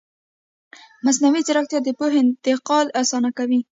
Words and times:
مصنوعي 1.05 1.41
ځیرکتیا 1.47 1.79
د 1.83 1.89
پوهې 1.99 2.17
انتقال 2.23 2.87
اسانه 3.01 3.29
کوي. 3.37 3.59